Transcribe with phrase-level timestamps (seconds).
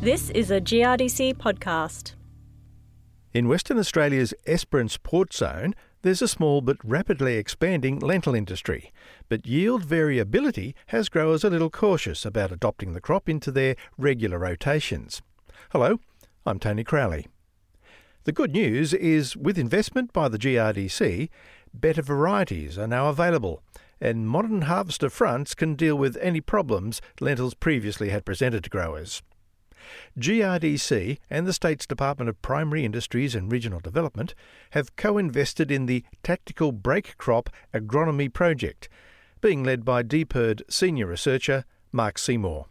[0.00, 2.14] This is a GRDC podcast.
[3.34, 8.94] In Western Australia's Esperance Port Zone, there's a small but rapidly expanding lentil industry.
[9.28, 14.38] But yield variability has growers a little cautious about adopting the crop into their regular
[14.38, 15.20] rotations.
[15.72, 15.98] Hello,
[16.46, 17.26] I'm Tony Crowley.
[18.24, 21.28] The good news is, with investment by the GRDC,
[21.74, 23.62] better varieties are now available,
[24.00, 29.20] and modern harvester fronts can deal with any problems lentils previously had presented to growers.
[30.18, 34.34] GRDC and the state's Department of Primary Industries and Regional Development
[34.70, 38.88] have co invested in the Tactical Break Crop Agronomy Project,
[39.40, 42.66] being led by DPIRD senior researcher Mark Seymour.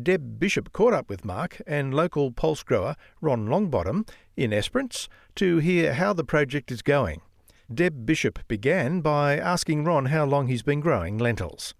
[0.00, 5.58] Deb Bishop caught up with Mark and local pulse grower Ron Longbottom in Esperance to
[5.58, 7.20] hear how the project is going.
[7.72, 11.74] Deb Bishop began by asking Ron how long he's been growing lentils.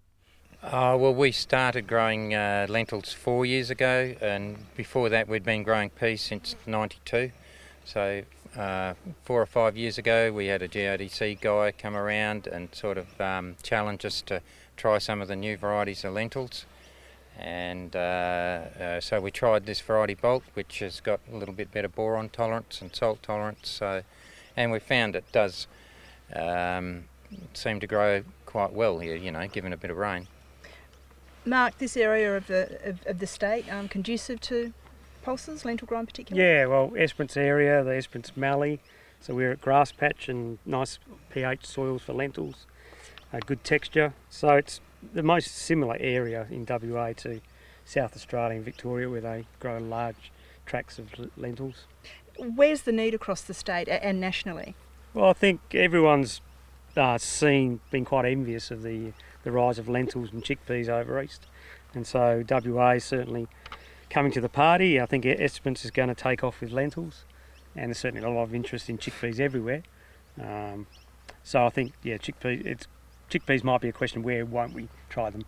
[0.66, 5.62] Uh, well, we started growing uh, lentils four years ago, and before that, we'd been
[5.62, 7.31] growing peas since '92.
[7.84, 8.25] So,
[8.56, 8.94] uh,
[9.25, 13.20] four or five years ago, we had a GRDC guy come around and sort of
[13.20, 14.42] um, challenge us to
[14.77, 16.67] try some of the new varieties of lentils.
[17.39, 21.70] And uh, uh, so we tried this variety Bolt, which has got a little bit
[21.70, 23.69] better boron tolerance and salt tolerance.
[23.69, 24.03] So,
[24.56, 25.69] and we found it does
[26.34, 27.05] um,
[27.55, 30.27] seem to grow quite well here, you know, given a bit of rain.
[31.47, 34.72] Mark, this area of the of, of the state um, conducive to
[35.22, 36.42] pulses, lentil grow in particular?
[36.42, 38.80] Yeah, well, Esperance area, the Esperance Mallee.
[39.20, 40.98] So we're at grass patch and nice
[41.30, 42.66] pH soils for lentils,
[43.33, 44.12] a good texture.
[44.28, 44.80] So it's
[45.12, 47.41] the most similar area in WA to
[47.84, 50.33] South Australia and Victoria where they grow large
[50.66, 51.86] tracts of lentils.
[52.38, 54.75] Where's the need across the state and nationally?
[55.14, 56.41] Well, I think everyone's
[56.97, 59.12] uh, seen, been quite envious of the
[59.47, 61.47] the rise of lentils and chickpeas over east.
[61.94, 63.47] And so WA is certainly
[64.11, 65.00] coming to the party.
[65.00, 67.25] I think Esperance is going to take off with lentils,
[67.76, 69.84] and there's certainly a lot of interest in chickpeas everywhere.
[70.43, 70.88] Um,
[71.44, 72.88] so I think, yeah, chickpeas, it's,
[73.31, 75.44] chickpeas might be a question where won't we try them?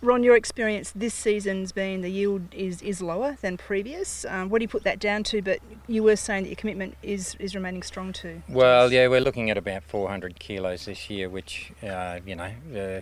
[0.00, 4.24] Ron, your experience this season's been the yield is, is lower than previous.
[4.26, 5.42] Um, what do you put that down to?
[5.42, 8.42] But you were saying that your commitment is, is remaining strong too.
[8.48, 13.00] Well, yeah, we're looking at about 400 kilos this year, which, uh, you know, uh,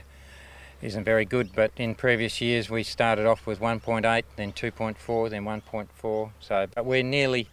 [0.81, 1.51] isn't very good.
[1.55, 6.31] But in previous years, we started off with 1.8, then 2.4, then 1.4.
[6.41, 7.49] So, but we're nearly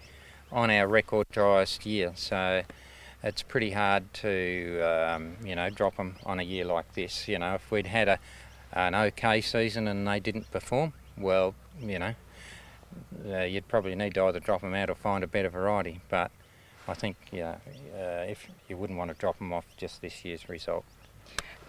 [0.53, 2.13] on our record driest year.
[2.15, 2.63] So
[3.23, 7.27] it's pretty hard to, um, you know, drop them on a year like this.
[7.27, 8.19] You know, if we'd had a
[8.73, 12.13] an okay season and they didn't perform, well, you know,
[13.29, 16.01] uh, you'd probably need to either drop them out or find a better variety.
[16.09, 16.31] But
[16.87, 17.55] I think yeah,
[17.95, 20.83] uh, if you wouldn't want to drop them off just this year's result.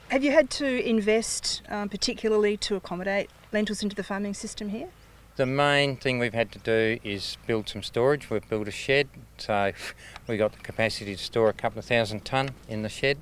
[0.09, 4.89] Have you had to invest um, particularly to accommodate lentils into the farming system here?
[5.37, 8.31] The main thing we've had to do is build some storage.
[8.31, 9.73] We've built a shed, so
[10.29, 13.19] we've got the capacity to store a couple of thousand tonne in the shed.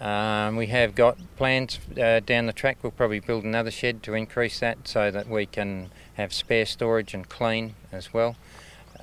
[0.00, 2.78] Um, we have got plans uh, down the track.
[2.82, 7.12] We'll probably build another shed to increase that so that we can have spare storage
[7.12, 8.36] and clean as well.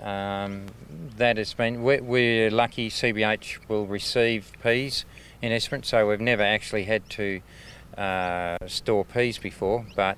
[0.01, 0.65] Um,
[1.17, 5.05] that has been, we're, we're, lucky CBH will receive peas
[5.41, 7.41] in Esperance, so we've never actually had to
[7.97, 10.17] uh, store peas before, but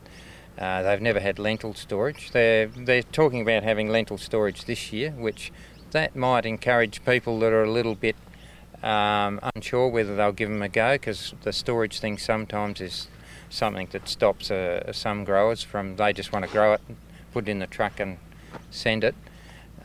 [0.58, 2.32] uh, they've never had lentil storage.
[2.32, 5.52] They're, they're talking about having lentil storage this year, which
[5.92, 8.16] that might encourage people that are a little bit
[8.84, 13.08] um, unsure whether they'll give them a go because the storage thing sometimes is
[13.50, 16.82] something that stops uh, some growers from they just want to grow it,
[17.32, 18.18] put it in the truck and
[18.70, 19.16] send it.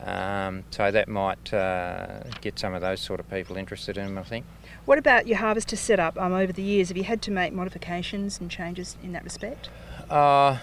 [0.03, 4.17] Um, so that might uh, get some of those sort of people interested in them,
[4.17, 4.45] I think.
[4.85, 6.89] What about your harvester setup um, over the years?
[6.89, 9.69] Have you had to make modifications and changes in that respect?
[10.09, 10.59] Uh,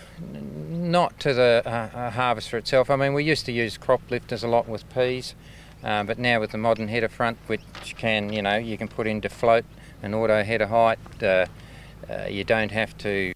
[0.70, 2.88] not to the uh, harvester itself.
[2.88, 5.34] I mean, we used to use crop lifters a lot with peas.
[5.82, 7.62] Uh, but now with the modern header front, which
[7.96, 9.64] can, you know, you can put into float
[10.02, 11.46] and auto header height, uh,
[12.08, 13.32] uh, you don't have to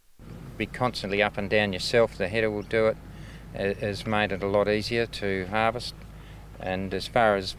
[0.56, 2.16] be constantly up and down yourself.
[2.16, 2.96] The header will do it.
[3.54, 5.94] It has made it a lot easier to harvest.
[6.60, 7.56] And as far as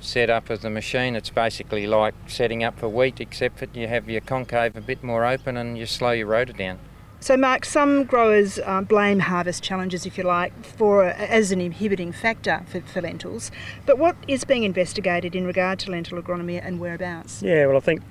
[0.00, 4.08] setup of the machine, it's basically like setting up for wheat, except that you have
[4.08, 6.78] your concave a bit more open and you slow your rotor down.
[7.18, 12.12] So, Mark, some growers uh, blame harvest challenges, if you like, for as an inhibiting
[12.12, 13.50] factor for, for, lentils.
[13.86, 17.42] But what is being investigated in regard to lentil agronomy and whereabouts?
[17.42, 18.02] Yeah, well, I think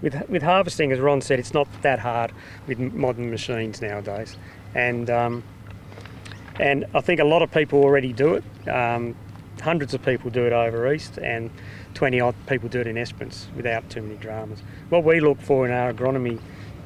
[0.00, 2.32] with with harvesting, as Ron said, it's not that hard
[2.66, 4.36] with modern machines nowadays,
[4.74, 5.42] and um,
[6.58, 8.68] and I think a lot of people already do it.
[8.68, 9.14] Um,
[9.60, 11.50] hundreds of people do it over east, and
[11.94, 14.62] 20 odd people do it in Esperance without too many dramas.
[14.88, 16.40] What we look for in our agronomy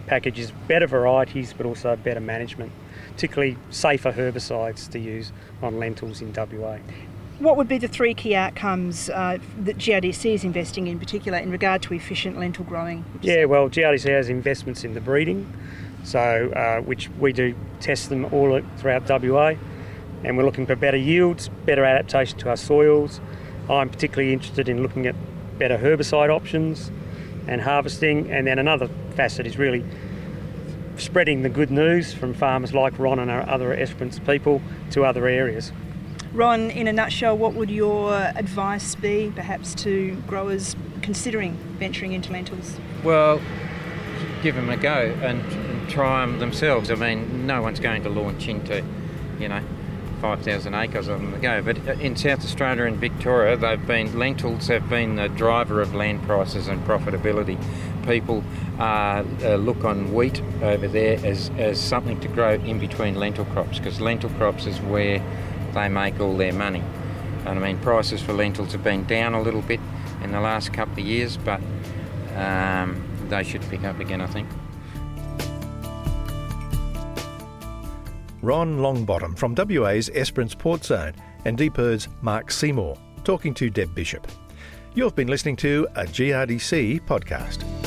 [0.06, 2.72] package is better varieties but also better management
[3.20, 5.30] particularly safer herbicides to use
[5.62, 6.78] on lentils in WA.
[7.38, 11.50] What would be the three key outcomes uh, that GRDC is investing in particular in
[11.50, 13.04] regard to efficient lentil growing?
[13.20, 15.50] Yeah, well, GRDC has investments in the breeding,
[16.02, 19.54] so uh, which we do test them all throughout WA,
[20.24, 23.20] and we're looking for better yields, better adaptation to our soils.
[23.68, 25.14] I'm particularly interested in looking at
[25.58, 26.90] better herbicide options
[27.46, 29.84] and harvesting, and then another facet is really
[30.96, 34.60] spreading the good news from farmers like Ron and our other Esperance people
[34.90, 35.72] to other areas.
[36.32, 42.32] Ron, in a nutshell, what would your advice be perhaps to growers considering venturing into
[42.32, 42.78] lentils?
[43.02, 43.40] Well,
[44.42, 46.90] give them a go and, and try them themselves.
[46.90, 48.84] I mean, no one's going to launch into,
[49.40, 49.62] you know,
[50.20, 51.62] 5,000 acres of them go.
[51.62, 56.22] But in South Australia and Victoria, they've been lentils have been the driver of land
[56.22, 57.58] prices and profitability.
[58.06, 58.44] People
[58.78, 63.44] uh, uh, look on wheat over there as, as something to grow in between lentil
[63.46, 65.22] crops because lentil crops is where
[65.74, 66.82] they make all their money.
[67.46, 69.80] And I mean, prices for lentils have been down a little bit
[70.22, 71.60] in the last couple of years, but
[72.36, 74.48] um, they should pick up again, I think.
[78.42, 81.14] Ron Longbottom from WA's Esperance Port Zone
[81.44, 84.26] and DPIRD's Mark Seymour talking to Deb Bishop.
[84.94, 87.79] You've been listening to a GRDC podcast.